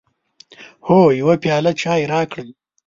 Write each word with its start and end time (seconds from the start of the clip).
هو، 0.85 0.99
یو 1.19 1.29
پیاله 1.43 1.71
چای 1.81 2.03
راکړئ 2.13 2.49